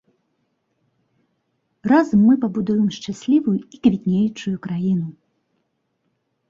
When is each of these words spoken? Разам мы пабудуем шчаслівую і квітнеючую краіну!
Разам 1.91 2.19
мы 2.31 2.39
пабудуем 2.47 2.89
шчаслівую 2.97 3.57
і 3.59 3.75
квітнеючую 3.85 4.57
краіну! 4.67 5.07